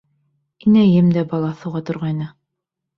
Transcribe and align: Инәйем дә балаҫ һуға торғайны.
Инәйем 0.69 1.13
дә 1.19 1.25
балаҫ 1.35 1.63
һуға 1.69 1.85
торғайны. 1.93 2.35